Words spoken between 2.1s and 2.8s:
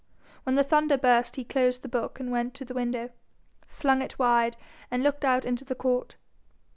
and went to the